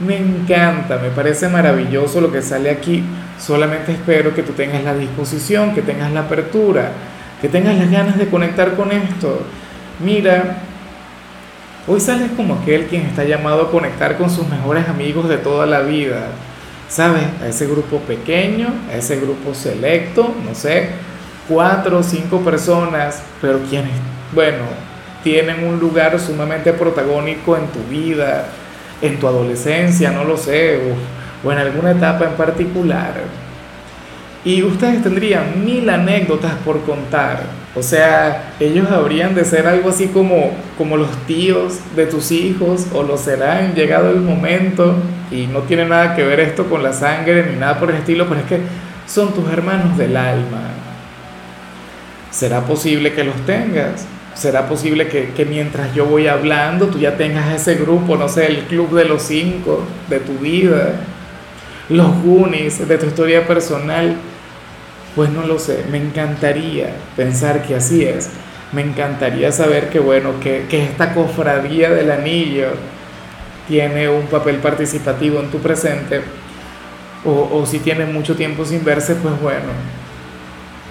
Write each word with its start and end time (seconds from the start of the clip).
me 0.00 0.16
encanta, 0.16 0.98
me 0.98 1.10
parece 1.10 1.48
maravilloso 1.48 2.20
lo 2.20 2.32
que 2.32 2.42
sale 2.42 2.70
aquí. 2.70 3.04
Solamente 3.38 3.92
espero 3.92 4.34
que 4.34 4.42
tú 4.42 4.52
tengas 4.52 4.82
la 4.82 4.94
disposición, 4.94 5.74
que 5.74 5.82
tengas 5.82 6.10
la 6.12 6.20
apertura, 6.20 6.92
que 7.40 7.48
tengas 7.48 7.76
las 7.76 7.90
ganas 7.90 8.18
de 8.18 8.28
conectar 8.28 8.74
con 8.76 8.90
esto. 8.92 9.42
Mira, 10.02 10.56
hoy 11.86 12.00
sales 12.00 12.30
como 12.36 12.54
aquel 12.54 12.86
quien 12.86 13.02
está 13.02 13.24
llamado 13.24 13.62
a 13.62 13.70
conectar 13.70 14.16
con 14.16 14.30
sus 14.30 14.48
mejores 14.48 14.88
amigos 14.88 15.28
de 15.28 15.38
toda 15.38 15.66
la 15.66 15.80
vida. 15.80 16.28
¿Sabes? 16.88 17.22
A 17.42 17.46
ese 17.46 17.66
grupo 17.66 17.98
pequeño, 18.00 18.68
a 18.90 18.96
ese 18.96 19.20
grupo 19.20 19.54
selecto, 19.54 20.34
no 20.44 20.56
sé, 20.56 20.88
cuatro 21.48 21.98
o 21.98 22.02
cinco 22.02 22.40
personas, 22.40 23.22
pero 23.40 23.60
quienes, 23.68 23.92
bueno, 24.34 24.64
tienen 25.22 25.68
un 25.68 25.78
lugar 25.78 26.18
sumamente 26.18 26.72
protagónico 26.72 27.56
en 27.56 27.66
tu 27.68 27.80
vida 27.88 28.48
en 29.02 29.18
tu 29.18 29.26
adolescencia, 29.26 30.10
no 30.10 30.24
lo 30.24 30.36
sé, 30.36 30.80
o, 31.44 31.52
en 31.52 31.58
alguna 31.58 31.92
etapa 31.92 32.26
en 32.26 32.32
particular. 32.32 33.14
Y 34.44 34.62
ustedes 34.62 35.02
tendrían 35.02 35.64
mil 35.64 35.88
anécdotas 35.88 36.54
por 36.64 36.82
contar. 36.82 37.42
O 37.74 37.82
sea, 37.82 38.54
ellos 38.58 38.90
habrían 38.90 39.34
de 39.34 39.44
ser 39.44 39.66
algo 39.66 39.90
así 39.90 40.08
como, 40.08 40.50
como 40.76 40.96
los 40.96 41.10
tíos 41.26 41.78
de 41.94 42.06
tus 42.06 42.32
hijos, 42.32 42.86
o 42.92 43.02
lo 43.02 43.16
serán 43.16 43.74
llegado 43.74 44.10
el 44.10 44.20
momento, 44.20 44.94
y 45.30 45.46
no 45.46 45.60
tiene 45.60 45.84
nada 45.84 46.16
que 46.16 46.24
ver 46.24 46.40
esto 46.40 46.66
con 46.66 46.82
la 46.82 46.92
sangre 46.92 47.46
ni 47.50 47.56
nada 47.56 47.78
por 47.78 47.90
el 47.90 47.96
estilo, 47.96 48.26
pero 48.28 48.40
es 48.40 48.46
que 48.46 48.60
son 49.06 49.32
tus 49.34 49.50
hermanos 49.50 49.96
del 49.96 50.16
alma. 50.16 50.70
¿Será 52.30 52.60
posible 52.62 53.12
que 53.12 53.24
los 53.24 53.36
tengas? 53.44 54.06
¿Será 54.40 54.66
posible 54.66 55.06
que, 55.08 55.44
mientras 55.44 55.94
yo 55.94 56.06
voy 56.06 56.26
hablando 56.26 56.86
tú 56.86 56.98
ya 56.98 57.18
tengas 57.18 57.54
ese 57.54 57.74
grupo, 57.74 58.16
no 58.16 58.26
sé, 58.26 58.46
el 58.46 58.60
club 58.60 58.90
de 58.94 59.04
los 59.04 59.20
cinco 59.20 59.82
de 60.08 60.18
tu 60.18 60.32
vida, 60.38 60.94
los 61.90 62.22
Goonies 62.22 62.88
de 62.88 62.96
tu 62.96 63.04
historia 63.04 63.46
personal? 63.46 64.16
Pues 65.14 65.28
no 65.28 65.46
lo 65.46 65.58
sé, 65.58 65.84
me 65.90 65.98
encantaría 65.98 66.90
pensar 67.16 67.64
que 67.64 67.74
así 67.74 68.02
es. 68.02 68.30
Me 68.72 68.80
encantaría 68.80 69.52
saber 69.52 69.90
que, 69.90 69.98
bueno, 69.98 70.40
que, 70.40 70.64
esta 70.70 71.12
cofradía 71.12 71.90
del 71.90 72.10
anillo 72.10 72.68
tiene 73.68 74.08
un 74.08 74.24
papel 74.28 74.56
participativo 74.56 75.38
en 75.40 75.50
tu 75.50 75.58
presente, 75.58 76.22
o, 77.26 77.58
o 77.60 77.66
si 77.66 77.78
tiene 77.80 78.06
mucho 78.06 78.34
tiempo 78.36 78.64
sin 78.64 78.82
verse, 78.86 79.16
pues 79.16 79.38
bueno, 79.38 79.68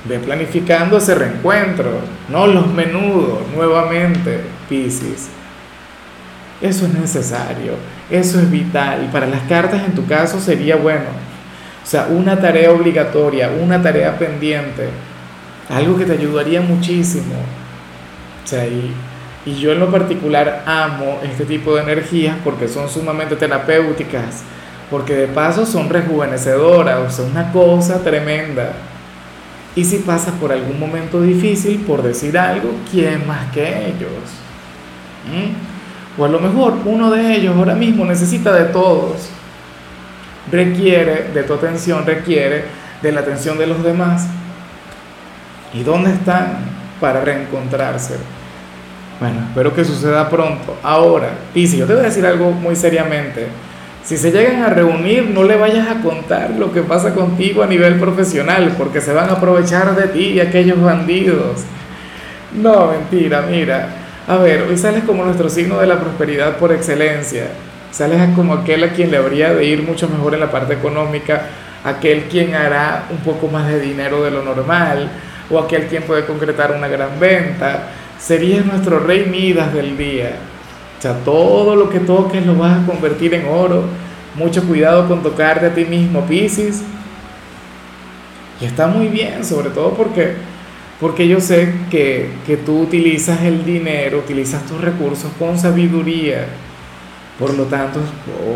Ve 0.05 0.19
planificando 0.19 0.97
ese 0.97 1.13
reencuentro, 1.13 1.99
no 2.29 2.47
los 2.47 2.67
menudos, 2.67 3.39
nuevamente, 3.53 4.41
Piscis. 4.69 5.29
Eso 6.61 6.85
es 6.85 6.93
necesario, 6.93 7.73
eso 8.09 8.39
es 8.39 8.49
vital. 8.49 9.09
Para 9.11 9.27
las 9.27 9.41
cartas 9.43 9.83
en 9.85 9.93
tu 9.93 10.05
caso 10.05 10.39
sería 10.39 10.77
bueno. 10.77 11.05
O 11.83 11.87
sea, 11.87 12.07
una 12.09 12.39
tarea 12.39 12.71
obligatoria, 12.71 13.49
una 13.49 13.81
tarea 13.81 14.17
pendiente, 14.17 14.89
algo 15.69 15.97
que 15.97 16.05
te 16.05 16.13
ayudaría 16.13 16.61
muchísimo. 16.61 17.35
O 18.43 18.47
sea, 18.47 18.65
y, 18.67 18.93
y 19.45 19.55
yo 19.55 19.71
en 19.71 19.79
lo 19.79 19.89
particular 19.91 20.63
amo 20.65 21.19
este 21.23 21.45
tipo 21.45 21.75
de 21.75 21.83
energías 21.83 22.35
porque 22.43 22.67
son 22.67 22.89
sumamente 22.89 23.35
terapéuticas, 23.35 24.43
porque 24.89 25.13
de 25.13 25.27
paso 25.27 25.65
son 25.65 25.89
rejuvenecedoras, 25.89 26.99
o 26.99 27.09
sea, 27.09 27.25
una 27.25 27.51
cosa 27.51 28.03
tremenda. 28.03 28.73
Y 29.79 29.85
si 29.85 29.99
pasas 29.99 30.33
por 30.33 30.51
algún 30.51 30.77
momento 30.77 31.21
difícil, 31.21 31.79
por 31.87 32.03
decir 32.03 32.37
algo, 32.37 32.69
¿quién 32.91 33.25
más 33.25 33.49
que 33.53 33.87
ellos? 33.87 34.11
¿Mm? 35.25 36.19
O 36.21 36.25
a 36.25 36.27
lo 36.27 36.37
mejor 36.41 36.79
uno 36.83 37.09
de 37.09 37.37
ellos 37.37 37.55
ahora 37.55 37.75
mismo 37.75 38.03
necesita 38.03 38.51
de 38.51 38.65
todos. 38.73 39.29
Requiere 40.51 41.29
de 41.33 41.43
tu 41.43 41.53
atención, 41.53 42.05
requiere 42.05 42.65
de 43.01 43.11
la 43.13 43.21
atención 43.21 43.57
de 43.57 43.67
los 43.67 43.81
demás. 43.81 44.27
¿Y 45.73 45.83
dónde 45.83 46.11
están 46.11 46.57
para 46.99 47.21
reencontrarse? 47.21 48.17
Bueno, 49.21 49.45
espero 49.47 49.73
que 49.73 49.85
suceda 49.85 50.29
pronto. 50.29 50.77
Ahora, 50.83 51.29
y 51.55 51.65
si 51.65 51.77
yo 51.77 51.85
te 51.85 51.93
voy 51.93 52.01
a 52.01 52.07
decir 52.07 52.25
algo 52.25 52.51
muy 52.51 52.75
seriamente, 52.75 53.47
si 54.03 54.17
se 54.17 54.31
llegan 54.31 54.63
a 54.63 54.69
reunir, 54.69 55.25
no 55.25 55.43
le 55.43 55.55
vayas 55.55 55.87
a 55.87 56.01
contar 56.01 56.51
lo 56.51 56.71
que 56.71 56.81
pasa 56.81 57.13
contigo 57.13 57.63
a 57.63 57.67
nivel 57.67 57.99
profesional, 57.99 58.73
porque 58.77 59.01
se 59.01 59.13
van 59.13 59.29
a 59.29 59.33
aprovechar 59.33 59.95
de 59.95 60.07
ti 60.07 60.25
y 60.29 60.39
aquellos 60.39 60.81
bandidos. 60.81 61.63
No, 62.53 62.87
mentira, 62.87 63.41
mira. 63.41 63.89
A 64.27 64.37
ver, 64.37 64.63
hoy 64.63 64.77
sales 64.77 65.03
como 65.03 65.25
nuestro 65.25 65.49
signo 65.49 65.79
de 65.79 65.87
la 65.87 65.99
prosperidad 65.99 66.57
por 66.57 66.71
excelencia. 66.71 67.47
Sales 67.91 68.35
como 68.35 68.53
aquel 68.53 68.83
a 68.83 68.93
quien 68.93 69.11
le 69.11 69.17
habría 69.17 69.53
de 69.53 69.65
ir 69.65 69.83
mucho 69.83 70.07
mejor 70.07 70.33
en 70.33 70.39
la 70.39 70.51
parte 70.51 70.73
económica, 70.73 71.47
aquel 71.83 72.23
quien 72.23 72.55
hará 72.55 73.05
un 73.09 73.17
poco 73.17 73.47
más 73.47 73.67
de 73.67 73.79
dinero 73.79 74.23
de 74.23 74.31
lo 74.31 74.43
normal, 74.43 75.09
o 75.49 75.59
aquel 75.59 75.87
quien 75.87 76.03
puede 76.03 76.25
concretar 76.25 76.71
una 76.71 76.87
gran 76.87 77.19
venta. 77.19 77.87
Serías 78.19 78.65
nuestro 78.65 78.99
rey 78.99 79.25
Midas 79.25 79.73
del 79.73 79.97
día. 79.97 80.35
O 80.99 81.01
sea, 81.01 81.13
todo 81.23 81.77
lo 81.77 81.89
que 81.89 81.99
toques 81.99 82.45
lo 82.45 82.55
vas 82.55 82.83
a 82.83 82.85
convertir 82.85 83.33
en 83.33 83.47
oro. 83.47 83.85
Mucho 84.35 84.67
cuidado 84.67 85.07
con 85.07 85.23
tocarte 85.23 85.67
a 85.67 85.73
ti 85.73 85.85
mismo, 85.85 86.25
Piscis. 86.25 86.83
Y 88.59 88.65
está 88.65 88.87
muy 88.87 89.07
bien, 89.07 89.45
sobre 89.45 89.69
todo 89.69 89.93
porque, 89.93 90.33
porque 90.99 91.25
yo 91.25 91.39
sé 91.39 91.73
que, 91.89 92.29
que 92.45 92.57
tú 92.57 92.81
utilizas 92.81 93.41
el 93.43 93.63
dinero, 93.63 94.17
utilizas 94.19 94.65
tus 94.65 94.81
recursos 94.81 95.31
con 95.39 95.57
sabiduría. 95.57 96.47
Por 97.39 97.53
lo 97.53 97.63
tanto, 97.63 98.01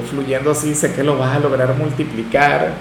fluyendo 0.09 0.51
así, 0.51 0.75
sé 0.75 0.91
que 0.91 1.01
lo 1.01 1.17
vas 1.17 1.37
a 1.37 1.39
lograr 1.39 1.73
multiplicar. 1.77 2.73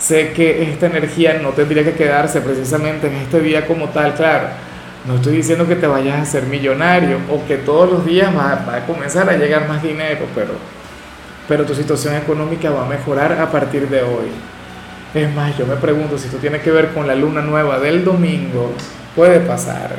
Sé 0.00 0.32
que 0.32 0.64
esta 0.64 0.86
energía 0.86 1.38
no 1.40 1.50
tendría 1.50 1.84
que 1.84 1.94
quedarse 1.94 2.40
precisamente 2.40 3.06
en 3.06 3.14
este 3.14 3.40
día 3.40 3.68
como 3.68 3.90
tal, 3.90 4.14
claro 4.14 4.48
no 5.06 5.16
estoy 5.16 5.36
diciendo 5.36 5.66
que 5.66 5.76
te 5.76 5.86
vayas 5.86 6.20
a 6.20 6.24
ser 6.24 6.44
millonario 6.44 7.18
o 7.30 7.46
que 7.46 7.56
todos 7.56 7.90
los 7.90 8.04
días 8.04 8.34
va, 8.36 8.52
a 8.74 8.86
comenzar 8.86 9.28
a 9.30 9.36
llegar 9.36 9.66
más 9.66 9.82
dinero, 9.82 10.26
pero, 10.34 10.52
pero 11.48 11.64
tu 11.64 11.74
situación 11.74 12.14
económica 12.16 12.70
va 12.70 12.84
a 12.84 12.88
mejorar 12.88 13.32
a 13.32 13.50
partir 13.50 13.88
de 13.88 14.02
hoy. 14.02 14.28
Es 15.14 15.34
más, 15.34 15.56
yo 15.56 15.66
me 15.66 15.76
pregunto 15.76 16.18
si 16.18 16.26
esto 16.26 16.38
tiene 16.38 16.60
que 16.60 16.70
ver 16.70 16.90
con 16.90 17.06
la 17.06 17.14
luna 17.14 17.40
nueva 17.40 17.78
del 17.80 18.04
domingo, 18.04 18.72
puede 19.16 19.40
pasar. 19.40 19.96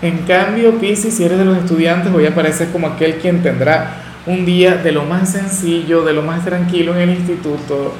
En 0.00 0.18
cambio, 0.18 0.78
Pisces, 0.78 1.14
si 1.14 1.24
eres 1.24 1.38
de 1.38 1.44
los 1.44 1.58
estudiantes, 1.58 2.12
hoy 2.14 2.26
apareces 2.26 2.68
como 2.68 2.86
aquel 2.86 3.16
quien 3.16 3.42
tendrá 3.42 3.96
un 4.26 4.46
día 4.46 4.76
de 4.76 4.92
lo 4.92 5.02
más 5.02 5.32
sencillo, 5.32 6.04
de 6.04 6.12
lo 6.12 6.22
más 6.22 6.44
tranquilo 6.44 6.94
en 6.94 7.00
el 7.00 7.10
instituto, 7.10 7.92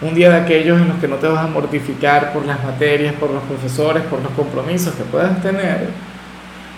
un 0.00 0.14
día 0.14 0.30
de 0.30 0.36
aquellos 0.36 0.80
en 0.80 0.88
los 0.88 0.98
que 0.98 1.08
no 1.08 1.16
te 1.16 1.26
vas 1.26 1.44
a 1.44 1.46
mortificar 1.46 2.32
por 2.32 2.44
las 2.44 2.62
materias, 2.62 3.14
por 3.14 3.30
los 3.30 3.42
profesores, 3.44 4.02
por 4.04 4.22
los 4.22 4.32
compromisos 4.32 4.94
que 4.94 5.04
puedas 5.04 5.40
tener, 5.40 5.88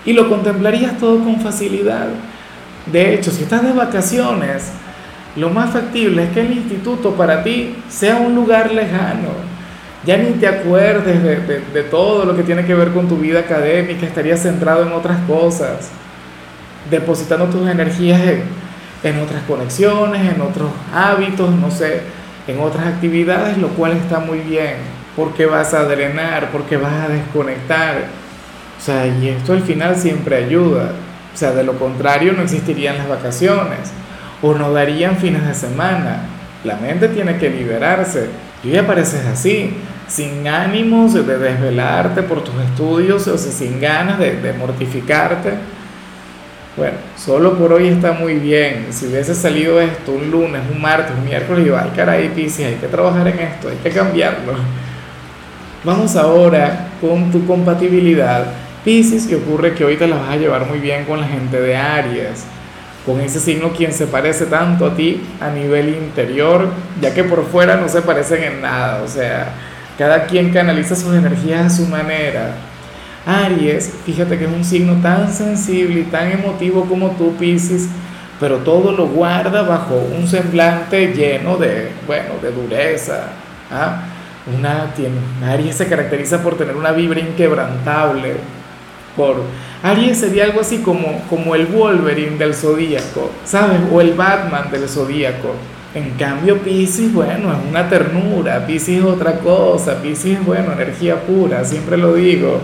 y 0.05 0.13
lo 0.13 0.29
contemplarías 0.29 0.99
todo 0.99 1.23
con 1.23 1.41
facilidad. 1.41 2.09
De 2.87 3.15
hecho, 3.15 3.31
si 3.31 3.43
estás 3.43 3.63
de 3.63 3.73
vacaciones, 3.73 4.71
lo 5.35 5.51
más 5.51 5.71
factible 5.71 6.25
es 6.25 6.31
que 6.31 6.41
el 6.41 6.53
instituto 6.53 7.13
para 7.15 7.43
ti 7.43 7.75
sea 7.89 8.17
un 8.17 8.35
lugar 8.35 8.73
lejano. 8.73 9.47
Ya 10.05 10.17
ni 10.17 10.31
te 10.33 10.47
acuerdes 10.47 11.21
de, 11.75 11.83
todo 11.83 12.25
lo 12.25 12.37
que 12.37 12.45
tiene 12.45 12.65
que 12.65 12.75
ver 12.75 12.93
con 12.93 13.09
tu 13.09 13.17
vida 13.17 13.41
académica, 13.41 14.07
estarías 14.07 14.41
centrado 14.41 14.87
en 14.87 14.93
otras 14.93 15.19
cosas, 15.27 15.91
depositando 16.89 17.47
tus 17.47 17.69
energías 17.69 18.21
en, 18.21 18.43
en 19.03 19.21
otras 19.21 19.43
conexiones, 19.49 20.33
en 20.33 20.41
otros 20.41 20.71
hábitos, 20.95 21.51
no 21.51 21.73
sé 21.73 22.03
en 22.47 22.61
otras 22.61 22.87
actividades, 22.87 23.59
lo 23.59 23.69
cual 23.71 23.93
está 23.93 24.21
muy 24.21 24.39
bien, 24.39 24.77
porque 25.17 25.47
vas 25.47 25.75
a 25.75 25.85
drenar, 25.85 26.51
porque 26.53 26.77
vas 26.77 26.93
a 26.93 27.09
desconectar. 27.09 28.05
O 28.79 28.81
sea, 28.81 29.07
y 29.07 29.29
esto 29.29 29.53
al 29.53 29.63
final 29.63 29.97
siempre 29.97 30.37
ayuda. 30.37 30.93
O 31.35 31.37
sea, 31.37 31.53
de 31.53 31.65
lo 31.65 31.79
contrario 31.79 32.33
no 32.33 32.43
existirían 32.43 32.99
las 32.99 33.09
vacaciones 33.09 33.93
o 34.43 34.55
no 34.55 34.73
darían 34.73 35.17
fines 35.17 35.47
de 35.47 35.55
semana. 35.55 36.21
La 36.65 36.77
mente 36.77 37.09
tiene 37.09 37.37
que 37.37 37.51
liberarse. 37.51 38.29
Y 38.63 38.71
hoy 38.71 38.79
apareces 38.79 39.25
así, 39.27 39.75
sin 40.09 40.47
ánimos 40.47 41.15
de 41.15 41.23
desvelarte 41.25 42.23
por 42.23 42.43
tus 42.43 42.55
estudios, 42.57 43.27
o 43.29 43.39
sea, 43.39 43.53
sin 43.53 43.81
ganas 43.81 44.19
de, 44.19 44.41
de 44.41 44.53
mortificarte. 44.53 45.55
Bueno, 46.77 46.99
solo 47.17 47.57
por 47.57 47.73
hoy 47.73 47.89
está 47.89 48.13
muy 48.13 48.35
bien. 48.35 48.89
Si 48.91 49.07
hubiese 49.07 49.35
salido 49.35 49.81
esto 49.81 50.13
un 50.13 50.31
lunes, 50.31 50.61
un 50.71 50.81
martes, 50.81 51.13
un 51.17 51.25
miércoles, 51.25 51.65
yo, 51.65 51.77
ay 51.77 51.91
caray, 51.97 52.29
Pisces, 52.29 52.67
hay 52.67 52.75
que 52.75 52.87
trabajar 52.87 53.27
en 53.29 53.39
esto, 53.39 53.71
hay 53.71 53.77
que 53.77 53.91
cambiarlo. 53.91 54.53
Vamos 55.85 56.17
ahora 56.17 56.89
con 57.01 57.33
tu 57.33 57.47
compatibilidad. 57.47 58.45
Pisces, 58.85 59.31
y 59.31 59.35
ocurre 59.35 59.75
que 59.75 59.85
hoy 59.87 59.97
te 59.97 60.07
la 60.07 60.17
vas 60.17 60.31
a 60.31 60.37
llevar 60.37 60.67
muy 60.67 60.79
bien 60.79 61.07
con 61.07 61.19
la 61.19 61.27
gente 61.27 61.59
de 61.59 61.77
Aries, 61.77 62.45
con 63.07 63.21
ese 63.21 63.41
signo 63.41 63.71
quien 63.71 63.93
se 63.93 64.07
parece 64.07 64.45
tanto 64.45 64.85
a 64.85 64.95
ti 64.95 65.23
a 65.41 65.49
nivel 65.51 65.89
interior, 65.89 66.69
ya 67.01 67.15
que 67.15 67.25
por 67.25 67.47
fuera 67.47 67.77
no 67.77 67.89
se 67.89 68.03
parecen 68.03 68.45
en 68.45 68.61
nada, 68.61 69.03
o 69.03 69.09
sea, 69.09 69.49
cada 69.97 70.27
quien 70.27 70.53
canaliza 70.53 70.95
sus 70.95 71.15
energías 71.15 71.67
a 71.67 71.71
su 71.71 71.87
manera 71.87 72.55
Aries, 73.27 73.93
fíjate 74.05 74.39
que 74.39 74.45
es 74.45 74.51
un 74.51 74.65
signo 74.65 75.03
tan 75.03 75.33
sensible 75.33 76.01
y 76.01 76.05
tan 76.05 76.31
emotivo 76.31 76.85
como 76.85 77.11
tú, 77.11 77.35
Pisces, 77.35 77.89
pero 78.39 78.59
todo 78.59 78.93
lo 78.93 79.09
guarda 79.09 79.63
bajo 79.63 79.97
un 80.17 80.29
semblante 80.29 81.13
lleno 81.13 81.57
de, 81.57 81.91
bueno, 82.07 82.35
de 82.41 82.53
dureza. 82.53 83.31
¿ah? 83.73 84.05
Una, 84.57 84.95
tiene, 84.95 85.17
Aries 85.45 85.75
se 85.75 85.89
caracteriza 85.89 86.41
por 86.41 86.57
tener 86.57 86.77
una 86.77 86.93
vibra 86.93 87.19
inquebrantable. 87.19 88.37
Por, 89.17 89.43
Aries 89.83 90.19
sería 90.19 90.45
algo 90.45 90.61
así 90.61 90.79
como, 90.79 91.23
como 91.29 91.57
el 91.57 91.67
Wolverine 91.67 92.37
del 92.37 92.55
zodíaco, 92.55 93.33
¿sabes? 93.45 93.81
O 93.93 94.01
el 94.01 94.15
Batman 94.15 94.71
del 94.71 94.89
zodíaco. 94.89 95.55
En 95.97 96.11
cambio, 96.11 96.59
Pisces, 96.59 97.13
bueno, 97.13 97.53
es 97.53 97.59
una 97.69 97.89
ternura, 97.89 98.65
Pisces 98.67 98.99
es 98.99 99.05
otra 99.05 99.41
cosa, 99.41 100.01
Pisces 100.01 100.39
es, 100.39 100.45
bueno, 100.45 100.73
energía 100.73 101.17
pura, 101.23 101.65
siempre 101.65 101.97
lo 101.97 102.15
digo. 102.15 102.61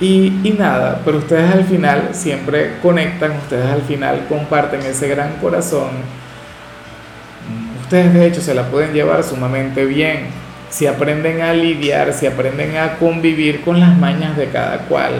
Y, 0.00 0.54
nada, 0.56 1.00
pero 1.04 1.18
ustedes 1.18 1.52
al 1.52 1.64
final 1.64 2.10
siempre 2.12 2.76
conectan, 2.80 3.32
ustedes 3.32 3.66
al 3.66 3.82
final 3.82 4.26
comparten 4.28 4.80
ese 4.82 5.08
gran 5.08 5.32
corazón. 5.40 5.90
Ustedes 7.82 8.14
de 8.14 8.26
hecho 8.26 8.40
se 8.40 8.54
la 8.54 8.68
pueden 8.68 8.92
llevar 8.92 9.24
sumamente 9.24 9.84
bien 9.84 10.26
si 10.70 10.86
aprenden 10.86 11.40
a 11.40 11.52
lidiar, 11.52 12.12
si 12.12 12.26
aprenden 12.26 12.76
a 12.76 12.96
convivir 12.98 13.62
con 13.62 13.80
las 13.80 13.96
mañas 13.96 14.36
de 14.36 14.46
cada 14.48 14.78
cual. 14.80 15.14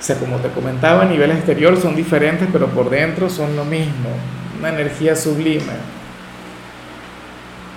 O 0.00 0.02
sea, 0.02 0.16
como 0.16 0.36
te 0.36 0.48
comentaba, 0.48 1.02
a 1.02 1.06
nivel 1.06 1.30
exterior 1.30 1.78
son 1.80 1.94
diferentes, 1.94 2.48
pero 2.52 2.68
por 2.68 2.88
dentro 2.88 3.28
son 3.28 3.56
lo 3.56 3.64
mismo, 3.64 4.08
una 4.58 4.70
energía 4.70 5.14
sublime. 5.16 5.72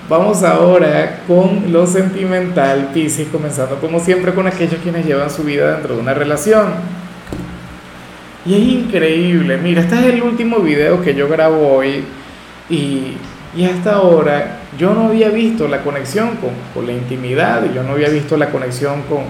Vamos 0.07 0.43
ahora 0.43 1.21
con 1.25 1.71
lo 1.71 1.87
sentimental, 1.87 2.91
Pisces, 2.93 3.27
comenzando 3.29 3.77
como 3.77 3.99
siempre 3.99 4.35
con 4.35 4.45
aquellos 4.45 4.79
quienes 4.83 5.03
llevan 5.03 5.31
su 5.31 5.41
vida 5.41 5.71
dentro 5.71 5.95
de 5.95 6.01
una 6.01 6.13
relación. 6.13 6.73
Y 8.45 8.53
es 8.53 8.83
increíble, 8.83 9.57
mira, 9.57 9.81
este 9.81 9.95
es 9.95 10.13
el 10.13 10.21
último 10.21 10.59
video 10.59 11.01
que 11.01 11.15
yo 11.15 11.27
grabo 11.27 11.75
hoy 11.75 12.03
y, 12.69 13.17
y 13.57 13.65
hasta 13.65 13.95
ahora 13.95 14.59
yo 14.77 14.93
no 14.93 15.07
había 15.07 15.29
visto 15.29 15.67
la 15.67 15.81
conexión 15.81 16.35
con, 16.35 16.51
con 16.75 16.85
la 16.85 16.93
intimidad, 16.93 17.63
yo 17.73 17.81
no 17.81 17.93
había 17.93 18.09
visto 18.09 18.37
la 18.37 18.51
conexión 18.51 19.01
con, 19.09 19.23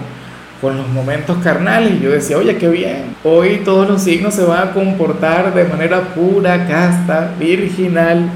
con 0.60 0.76
los 0.76 0.88
momentos 0.88 1.38
carnales 1.38 1.92
y 1.92 2.00
yo 2.00 2.10
decía, 2.10 2.36
oye, 2.36 2.58
qué 2.58 2.68
bien, 2.68 3.16
hoy 3.24 3.62
todos 3.64 3.88
los 3.88 4.02
signos 4.02 4.34
se 4.34 4.44
van 4.44 4.68
a 4.68 4.72
comportar 4.72 5.54
de 5.54 5.64
manera 5.64 6.02
pura, 6.14 6.68
casta, 6.68 7.32
virginal 7.40 8.28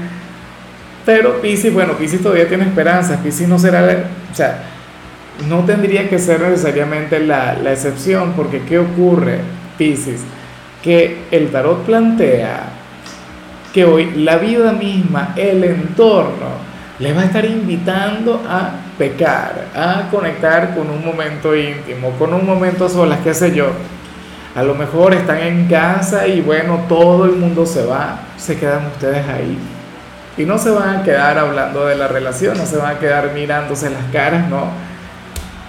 pero 1.05 1.41
Pisces, 1.41 1.73
bueno, 1.73 1.93
Pisces 1.93 2.21
todavía 2.21 2.47
tiene 2.47 2.65
esperanzas, 2.65 3.19
Pisces 3.19 3.47
no 3.47 3.57
será, 3.57 4.05
o 4.31 4.35
sea, 4.35 4.63
no 5.47 5.59
tendría 5.65 6.07
que 6.09 6.19
ser 6.19 6.41
necesariamente 6.41 7.19
la, 7.19 7.55
la 7.55 7.71
excepción, 7.71 8.33
porque 8.33 8.61
¿qué 8.63 8.77
ocurre, 8.77 9.39
Pisces? 9.77 10.21
Que 10.83 11.23
el 11.31 11.49
tarot 11.49 11.83
plantea 11.85 12.63
que 13.73 13.85
hoy 13.85 14.11
la 14.17 14.37
vida 14.37 14.73
misma, 14.73 15.33
el 15.35 15.63
entorno, 15.63 16.71
le 16.99 17.13
va 17.13 17.21
a 17.21 17.25
estar 17.25 17.45
invitando 17.45 18.43
a 18.47 18.69
pecar, 18.97 19.69
a 19.75 20.07
conectar 20.11 20.75
con 20.75 20.87
un 20.89 21.03
momento 21.03 21.55
íntimo, 21.55 22.11
con 22.19 22.31
un 22.33 22.45
momento 22.45 22.87
solas, 22.87 23.19
qué 23.23 23.33
sé 23.33 23.55
yo. 23.55 23.69
A 24.53 24.61
lo 24.61 24.75
mejor 24.75 25.13
están 25.13 25.39
en 25.39 25.67
casa 25.67 26.27
y 26.27 26.41
bueno, 26.41 26.81
todo 26.87 27.25
el 27.25 27.31
mundo 27.31 27.65
se 27.65 27.85
va, 27.85 28.19
se 28.37 28.57
quedan 28.59 28.85
ustedes 28.87 29.25
ahí 29.27 29.57
y 30.37 30.45
no 30.45 30.57
se 30.57 30.69
van 30.69 30.97
a 30.97 31.03
quedar 31.03 31.37
hablando 31.37 31.85
de 31.85 31.95
la 31.95 32.07
relación, 32.07 32.57
no 32.57 32.65
se 32.65 32.77
van 32.77 32.95
a 32.95 32.99
quedar 32.99 33.31
mirándose 33.33 33.89
las 33.89 34.03
caras, 34.11 34.47
no. 34.49 34.69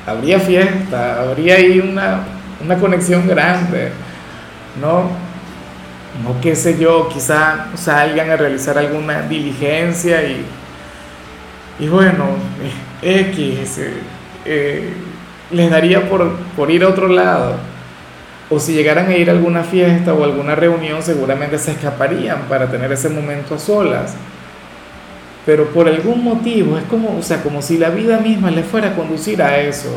Habría 0.07 0.39
fiesta, 0.39 1.21
habría 1.21 1.57
ahí 1.57 1.81
una, 1.81 2.21
una 2.65 2.77
conexión 2.79 3.27
grande, 3.27 3.91
¿no? 4.81 5.11
No 6.23 6.41
qué 6.41 6.55
sé 6.55 6.79
yo, 6.79 7.09
quizá 7.09 7.67
salgan 7.75 8.31
a 8.31 8.37
realizar 8.37 8.79
alguna 8.79 9.23
diligencia 9.23 10.23
y, 10.23 10.45
y 11.81 11.89
bueno, 11.89 12.27
X, 13.01 13.79
eh, 13.79 13.95
eh, 14.45 14.93
les 15.51 15.71
daría 15.71 16.09
por, 16.09 16.37
por 16.57 16.71
ir 16.71 16.85
a 16.85 16.89
otro 16.89 17.09
lado. 17.09 17.57
O 18.51 18.61
si 18.61 18.75
llegaran 18.75 19.09
a 19.09 19.17
ir 19.17 19.31
a 19.31 19.33
alguna 19.33 19.65
fiesta 19.65 20.13
o 20.13 20.23
alguna 20.23 20.55
reunión, 20.55 21.03
seguramente 21.03 21.59
se 21.59 21.73
escaparían 21.73 22.43
para 22.49 22.71
tener 22.71 22.93
ese 22.93 23.09
momento 23.09 23.55
a 23.55 23.59
solas 23.59 24.15
pero 25.45 25.69
por 25.71 25.89
algún 25.89 26.23
motivo 26.23 26.79
es 26.79 26.85
como, 26.85 27.19
o 27.19 27.23
sea, 27.23 27.43
como 27.43 27.63
si 27.63 27.79
la 27.79 27.91
vida 27.91 28.19
misma 28.19 28.51
le 28.51 28.63
fuera 28.63 28.91
a 28.91 28.95
conducir 28.95 29.43
a 29.43 29.59
eso. 29.59 29.89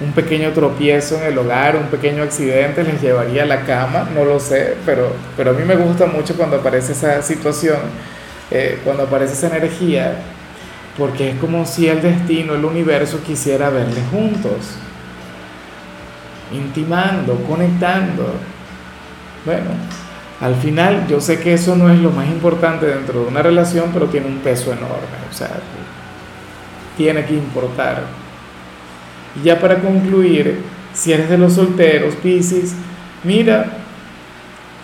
Un 0.00 0.12
pequeño 0.12 0.50
tropiezo 0.50 1.16
en 1.18 1.32
el 1.32 1.38
hogar, 1.38 1.76
un 1.76 1.86
pequeño 1.86 2.24
accidente 2.24 2.82
les 2.82 3.00
llevaría 3.00 3.44
a 3.44 3.46
la 3.46 3.60
cama, 3.60 4.08
no 4.12 4.24
lo 4.24 4.40
sé, 4.40 4.74
pero, 4.84 5.12
pero 5.36 5.52
a 5.52 5.54
mí 5.54 5.62
me 5.64 5.76
gusta 5.76 6.06
mucho 6.06 6.34
cuando 6.34 6.56
aparece 6.56 6.92
esa 6.92 7.22
situación, 7.22 7.78
eh, 8.50 8.80
cuando 8.82 9.04
aparece 9.04 9.34
esa 9.34 9.56
energía, 9.56 10.16
porque 10.98 11.30
es 11.30 11.36
como 11.36 11.64
si 11.64 11.88
el 11.88 12.02
destino, 12.02 12.54
el 12.54 12.64
universo 12.64 13.20
quisiera 13.24 13.70
verles 13.70 14.02
juntos, 14.10 14.76
intimando, 16.52 17.36
conectando. 17.48 18.34
Bueno, 19.44 19.70
al 20.42 20.56
final, 20.56 21.06
yo 21.08 21.20
sé 21.20 21.38
que 21.38 21.54
eso 21.54 21.76
no 21.76 21.88
es 21.88 22.00
lo 22.00 22.10
más 22.10 22.26
importante 22.26 22.84
dentro 22.84 23.20
de 23.20 23.28
una 23.28 23.42
relación, 23.42 23.90
pero 23.94 24.06
tiene 24.06 24.26
un 24.26 24.38
peso 24.38 24.72
enorme, 24.72 25.22
o 25.30 25.32
sea, 25.32 25.50
tiene 26.96 27.24
que 27.24 27.34
importar. 27.34 28.02
Y 29.40 29.44
ya 29.44 29.60
para 29.60 29.76
concluir, 29.76 30.62
si 30.92 31.12
eres 31.12 31.30
de 31.30 31.38
los 31.38 31.52
solteros, 31.52 32.16
Pisces, 32.16 32.74
mira, 33.22 33.66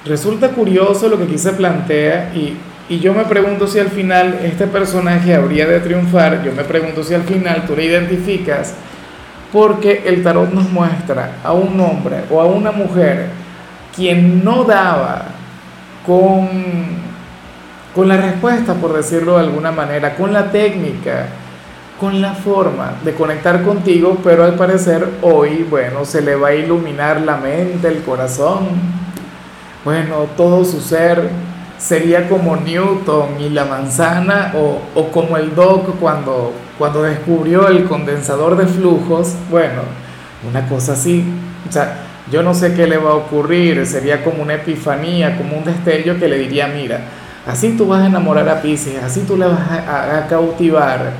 resulta 0.05 0.51
curioso 0.51 1.09
lo 1.09 1.19
que 1.19 1.25
aquí 1.25 1.39
se 1.39 1.51
plantea 1.51 2.33
y, 2.37 2.57
y 2.89 3.01
yo 3.01 3.13
me 3.13 3.25
pregunto 3.25 3.67
si 3.67 3.81
al 3.81 3.89
final 3.89 4.39
este 4.45 4.69
personaje 4.69 5.35
habría 5.35 5.67
de 5.67 5.81
triunfar, 5.81 6.45
yo 6.45 6.53
me 6.53 6.63
pregunto 6.63 7.03
si 7.03 7.15
al 7.15 7.25
final 7.25 7.65
tú 7.67 7.75
le 7.75 7.85
identificas, 7.85 8.75
porque 9.53 10.05
el 10.07 10.23
tarot 10.23 10.53
nos 10.53 10.71
muestra 10.71 11.39
a 11.43 11.53
un 11.53 11.81
hombre 11.81 12.19
o 12.31 12.41
a 12.41 12.47
una 12.47 12.71
mujer 12.71 13.27
quien 13.97 14.45
no 14.45 14.63
daba 14.63 15.35
con, 16.09 16.49
con 17.95 18.09
la 18.09 18.17
respuesta, 18.17 18.73
por 18.73 18.95
decirlo 18.95 19.35
de 19.35 19.41
alguna 19.41 19.71
manera, 19.71 20.17
con 20.17 20.33
la 20.33 20.51
técnica, 20.51 21.27
con 22.01 22.23
la 22.23 22.33
forma 22.33 22.95
de 23.05 23.13
conectar 23.13 23.63
contigo, 23.63 24.17
pero 24.25 24.45
al 24.45 24.55
parecer 24.55 25.07
hoy, 25.21 25.67
bueno, 25.69 26.07
se 26.07 26.23
le 26.23 26.35
va 26.35 26.49
a 26.49 26.55
iluminar 26.55 27.21
la 27.21 27.37
mente, 27.37 27.89
el 27.89 28.03
corazón, 28.03 28.69
bueno, 29.85 30.27
todo 30.37 30.65
su 30.65 30.81
ser 30.81 31.29
sería 31.77 32.29
como 32.29 32.57
Newton 32.57 33.41
y 33.41 33.51
la 33.51 33.67
manzana 33.67 34.53
o, 34.57 34.81
o 34.99 35.09
como 35.11 35.37
el 35.37 35.55
Doc 35.55 35.99
cuando, 36.01 36.53
cuando 36.79 37.03
descubrió 37.03 37.69
el 37.69 37.85
condensador 37.85 38.57
de 38.57 38.67
flujos, 38.67 39.35
bueno, 39.51 39.83
una 40.49 40.67
cosa 40.69 40.95
así, 40.95 41.23
o 41.69 41.73
sea, 41.73 42.08
yo 42.31 42.43
no 42.43 42.55
sé 42.55 42.75
qué 42.75 42.87
le 42.87 42.99
va 42.99 43.11
a 43.11 43.15
ocurrir, 43.15 43.87
sería 43.87 44.23
como 44.23 44.43
una 44.43 44.55
epifanía, 44.55 45.37
como 45.37 45.57
un 45.57 45.65
destello 45.65 46.19
que 46.19 46.29
le 46.29 46.39
diría, 46.39 46.67
mira, 46.69 47.01
así 47.47 47.71
tú 47.71 47.89
vas 47.89 48.03
a 48.03 48.07
enamorar 48.07 48.49
a 48.49 48.61
Pisces, 48.61 49.03
así 49.03 49.21
tú 49.21 49.37
le 49.37 49.47
vas 49.47 49.61
a, 49.61 50.27
cautivar. 50.29 51.13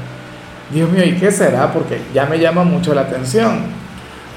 Dios 0.71 0.91
mío, 0.91 1.05
¿y 1.05 1.13
qué 1.13 1.31
será? 1.31 1.73
Porque 1.73 2.01
ya 2.13 2.27
me 2.27 2.39
llama 2.39 2.63
mucho 2.63 2.95
la 2.95 3.03
atención. 3.03 3.61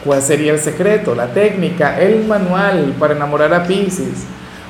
¿Cuál 0.05 0.21
sería 0.21 0.53
el 0.53 0.59
secreto, 0.59 1.13
la 1.13 1.27
técnica, 1.27 1.99
el 1.99 2.25
manual 2.25 2.93
para 2.97 3.15
enamorar 3.15 3.53
a 3.53 3.63
Pisces? 3.63 4.25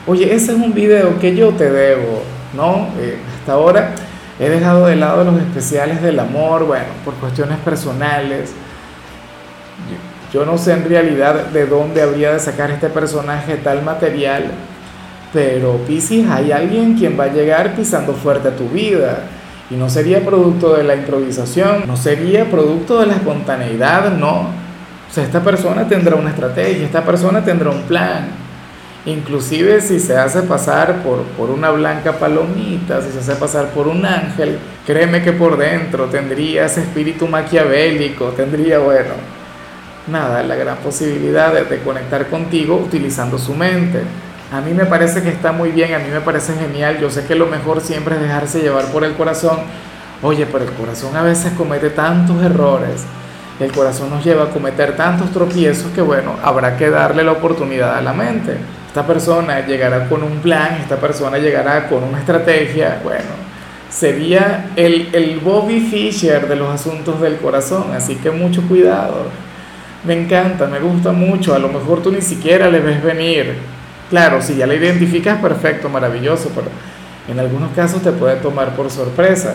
Oye, 0.08 0.34
ese 0.34 0.53
es 0.53 0.58
un 0.58 0.74
video 0.74 1.20
que 1.20 1.36
yo 1.36 1.51
te 1.51 1.70
debo, 1.70 2.24
¿no? 2.55 2.89
Eh, 3.00 3.17
hasta 3.39 3.53
ahora 3.53 3.91
he 4.39 4.50
dejado 4.50 4.88
de 4.88 4.96
lado 4.96 5.24
los 5.24 5.39
especiales 5.39 6.01
del 6.01 6.20
amor, 6.20 6.65
bueno, 6.65 6.88
por 7.05 7.13
cuestiones 7.13 7.60
personales 7.60 8.55
yo 10.34 10.46
no 10.46 10.58
sé 10.58 10.74
en 10.74 10.88
realidad 10.88 11.48
de 11.48 11.66
dónde 11.66 12.02
habría 12.02 12.32
de 12.32 12.40
sacar 12.40 12.72
este 12.72 12.88
personaje 12.88 13.58
tal 13.58 13.84
material, 13.84 14.46
pero 15.34 15.78
Pisces, 15.88 16.30
hay 16.30 16.52
alguien 16.52 16.98
quien 16.98 17.20
va 17.20 17.26
a 17.26 17.34
llegar 17.34 17.76
pisando 17.76 18.14
fuerte 18.14 18.50
a 18.50 18.56
tu 18.56 18.70
vida. 18.70 19.24
Y 19.70 19.76
no 19.76 19.90
sería 19.90 20.20
producto 20.26 20.76
de 20.76 20.84
la 20.84 20.96
improvisación, 20.96 21.84
no 21.88 21.96
sería 21.96 22.50
producto 22.50 23.00
de 23.00 23.08
la 23.08 23.14
espontaneidad, 23.14 24.12
no. 24.12 24.50
O 25.10 25.14
sea, 25.14 25.24
esta 25.24 25.42
persona 25.42 25.88
tendrá 25.88 26.16
una 26.16 26.30
estrategia, 26.30 26.86
esta 26.86 27.04
persona 27.06 27.44
tendrá 27.44 27.70
un 27.70 27.84
plan. 27.84 28.28
Inclusive 29.06 29.82
si 29.82 30.00
se 30.00 30.18
hace 30.18 30.42
pasar 30.44 31.02
por, 31.04 31.24
por 31.38 31.50
una 31.50 31.72
blanca 31.72 32.14
palomita, 32.14 33.02
si 33.02 33.12
se 33.12 33.20
hace 33.20 33.36
pasar 33.36 33.68
por 33.68 33.88
un 33.88 34.06
ángel, 34.06 34.60
créeme 34.86 35.22
que 35.22 35.32
por 35.32 35.58
dentro 35.58 36.06
tendría 36.06 36.66
ese 36.66 36.82
espíritu 36.82 37.28
maquiavélico, 37.28 38.28
tendría, 38.28 38.80
bueno, 38.80 39.14
nada, 40.12 40.44
la 40.44 40.56
gran 40.56 40.77
posibilidad 40.77 41.53
de, 41.53 41.80
conectar 41.80 42.27
contigo 42.27 42.75
utilizando 42.75 43.38
su 43.38 43.53
mente. 43.53 44.01
A 44.51 44.62
mí 44.62 44.74
me 44.74 44.86
parece 44.86 45.24
que 45.24 45.30
está 45.30 45.51
muy 45.51 45.70
bien, 45.72 45.94
a 45.94 46.00
mí 46.00 46.10
me 46.12 46.22
parece 46.22 46.53
genial, 46.53 47.00
yo 47.00 47.10
sé 47.10 47.25
que 47.25 47.36
lo 47.36 47.48
mejor 47.48 47.82
siempre 47.82 48.15
es 48.15 48.22
dejarse 48.22 48.60
llevar 48.60 48.86
por 48.86 49.03
el 49.03 49.13
corazón. 49.13 49.60
Oye, 50.22 50.46
pero 50.46 50.65
el 50.65 50.72
corazón 50.74 51.15
a 51.15 51.24
veces 51.24 51.53
comete 51.53 51.89
tantos 51.89 52.44
errores, 52.44 53.06
el 53.60 53.72
corazón 53.72 54.10
nos 54.10 54.24
lleva 54.24 54.44
a 54.44 54.50
cometer 54.50 54.96
tantos 54.96 55.32
tropiezos 55.32 55.91
que 55.94 56.01
bueno, 56.01 56.36
habrá 56.44 56.77
que 56.77 56.89
darle 56.89 57.24
la 57.24 57.32
oportunidad 57.32 57.98
a 57.98 58.01
la 58.01 58.13
mente 58.13 58.58
esta 58.91 59.08
persona 59.08 59.65
llegará 59.65 60.10
con 60.10 60.22
un 60.22 60.39
plan, 60.39 60.80
esta 60.82 60.98
persona 60.98 61.38
llegará 61.38 61.88
con 61.88 62.03
una 62.03 62.20
estrategia, 62.20 63.00
bueno, 63.01 63.30
sería 63.89 64.72
el, 64.75 65.08
el 65.13 65.39
Bobby 65.39 65.80
Fischer 65.80 66.46
de 66.46 66.58
los 66.58 66.70
asuntos 66.70 67.22
del 67.22 67.38
corazón, 67.38 67.94
así 67.96 68.18
que 68.18 68.32
mucho 68.32 68.62
cuidado. 68.68 69.27
Me 70.03 70.13
encanta, 70.20 70.67
me 70.67 70.79
gusta 70.79 71.12
mucho, 71.12 71.53
a 71.53 71.60
lo 71.60 71.70
mejor 71.70 72.01
tú 72.01 72.12
ni 72.12 72.22
siquiera 72.22 72.70
le 72.70 72.79
ves 72.79 73.03
venir. 73.03 73.55
Claro, 74.10 74.41
si 74.41 74.55
ya 74.55 74.67
la 74.67 74.75
identificas, 74.75 75.39
perfecto, 75.39 75.89
maravilloso, 75.89 76.51
pero 76.55 76.67
en 77.27 77.39
algunos 77.39 77.72
casos 77.74 78.01
te 78.01 78.12
puede 78.12 78.38
tomar 78.38 78.75
por 78.75 78.89
sorpresa. 78.89 79.53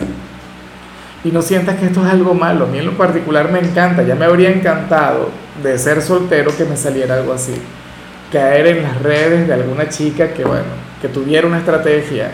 Y 1.23 1.31
no 1.31 1.41
sientas 1.41 1.75
que 1.77 1.87
esto 1.87 2.05
es 2.05 2.11
algo 2.11 2.33
malo, 2.33 2.65
a 2.65 2.67
mí 2.67 2.79
en 2.79 2.85
lo 2.85 2.97
particular 2.97 3.51
me 3.51 3.59
encanta, 3.59 4.03
ya 4.03 4.15
me 4.15 4.25
habría 4.25 4.49
encantado 4.49 5.29
de 5.61 5.77
ser 5.77 6.01
soltero 6.01 6.55
que 6.55 6.63
me 6.63 6.77
saliera 6.77 7.15
algo 7.15 7.33
así 7.33 7.53
caer 8.31 8.67
en 8.67 8.83
las 8.83 9.01
redes 9.01 9.47
de 9.47 9.53
alguna 9.53 9.89
chica 9.89 10.33
que, 10.33 10.43
bueno, 10.43 10.65
que 11.01 11.07
tuviera 11.07 11.47
una 11.47 11.59
estrategia. 11.59 12.31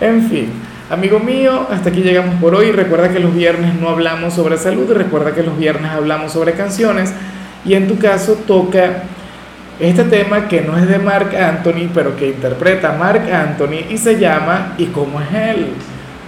En 0.00 0.28
fin, 0.28 0.52
amigo 0.90 1.18
mío, 1.18 1.66
hasta 1.70 1.90
aquí 1.90 2.02
llegamos 2.02 2.36
por 2.40 2.54
hoy. 2.54 2.72
Recuerda 2.72 3.10
que 3.10 3.20
los 3.20 3.34
viernes 3.34 3.74
no 3.74 3.88
hablamos 3.88 4.34
sobre 4.34 4.56
salud, 4.58 4.90
recuerda 4.92 5.34
que 5.34 5.42
los 5.42 5.58
viernes 5.58 5.90
hablamos 5.90 6.32
sobre 6.32 6.52
canciones 6.52 7.12
y 7.66 7.74
en 7.74 7.88
tu 7.88 7.98
caso 7.98 8.34
toca 8.46 9.02
este 9.78 10.04
tema 10.04 10.48
que 10.48 10.62
no 10.62 10.78
es 10.78 10.88
de 10.88 10.98
Mark 10.98 11.36
Anthony, 11.36 11.90
pero 11.92 12.16
que 12.16 12.28
interpreta 12.28 12.92
Mark 12.92 13.30
Anthony 13.30 13.90
y 13.90 13.98
se 13.98 14.18
llama 14.18 14.74
¿Y 14.78 14.86
cómo 14.86 15.20
es 15.20 15.26
él? 15.34 15.66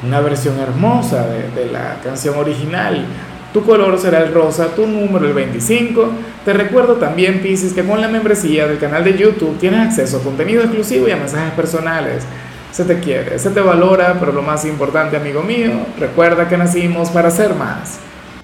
Una 0.07 0.21
versión 0.21 0.59
hermosa 0.61 1.26
de, 1.26 1.50
de 1.50 1.73
la 1.73 1.97
canción 2.04 2.37
original. 2.37 3.04
Tu 3.52 3.64
color 3.64 3.99
será 3.99 4.21
el 4.21 4.35
rosa, 4.35 4.66
tu 4.76 4.87
número 4.87 5.26
el 5.26 5.33
25. 5.33 6.11
Te 6.45 6.52
recuerdo 6.52 6.97
también, 6.97 7.40
Pisces, 7.40 7.73
que 7.73 7.83
con 7.83 8.00
la 8.00 8.09
membresía 8.09 8.66
del 8.66 8.78
canal 8.78 9.02
de 9.02 9.16
YouTube 9.16 9.59
tienes 9.59 9.80
acceso 9.80 10.18
a 10.18 10.23
contenido 10.23 10.62
exclusivo 10.62 11.09
y 11.09 11.12
a 11.12 11.16
mensajes 11.16 11.52
personales. 11.52 12.25
Se 12.71 12.85
te 12.85 13.00
quiere, 13.00 13.38
se 13.38 13.49
te 13.50 13.61
valora, 13.61 14.16
pero 14.21 14.33
lo 14.33 14.42
más 14.42 14.66
importante, 14.66 15.16
amigo 15.16 15.42
mío, 15.42 15.73
recuerda 15.99 16.47
que 16.47 16.59
nacimos 16.59 17.09
para 17.09 17.30
ser 17.30 17.54
más. 17.54 17.99